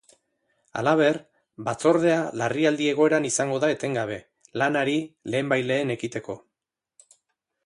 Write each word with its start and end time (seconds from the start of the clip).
Halaber, 0.79 1.19
batzordea 1.67 2.15
larrialdi 2.43 2.89
egoeran 2.93 3.29
izango 3.31 3.61
da 3.67 3.71
etengabe, 3.77 4.19
lanari 4.63 4.99
lehenbailehen 5.35 5.97
ekiteko. 5.99 6.41